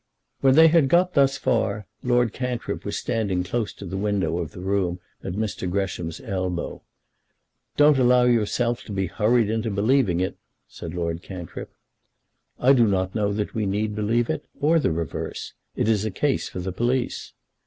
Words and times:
When 0.39 0.55
they 0.55 0.67
had 0.67 0.89
got 0.89 1.13
thus 1.13 1.37
far 1.37 1.85
Lord 2.01 2.33
Cantrip 2.33 2.85
was 2.85 2.97
standing 2.97 3.43
close 3.43 3.71
to 3.73 3.85
the 3.85 3.99
window 3.99 4.39
of 4.39 4.49
the 4.51 4.59
room 4.59 4.99
at 5.23 5.33
Mr. 5.33 5.69
Gresham's 5.69 6.19
elbow. 6.19 6.81
"Don't 7.77 7.99
allow 7.99 8.23
yourself 8.23 8.81
to 8.85 8.91
be 8.93 9.05
hurried 9.05 9.47
into 9.47 9.69
believing 9.69 10.19
it," 10.19 10.37
said 10.67 10.95
Lord 10.95 11.21
Cantrip. 11.21 11.71
"I 12.59 12.73
do 12.73 12.87
not 12.87 13.13
know 13.13 13.31
that 13.31 13.53
we 13.53 13.67
need 13.67 13.93
believe 13.93 14.27
it, 14.27 14.43
or 14.59 14.79
the 14.79 14.91
reverse. 14.91 15.53
It 15.75 15.87
is 15.87 16.03
a 16.03 16.09
case 16.09 16.49
for 16.49 16.59
the 16.61 16.71
police." 16.71 17.33